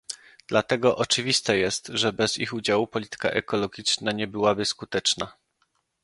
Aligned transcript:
Dlatego 0.47 0.95
oczywiste 0.97 1.57
jest, 1.57 1.87
że 1.93 2.13
bez 2.13 2.37
ich 2.37 2.53
udziału 2.53 2.87
polityka 2.87 3.29
ekologiczna 3.29 4.11
nie 4.11 4.27
byłaby 4.27 4.65
skuteczna 4.65 5.31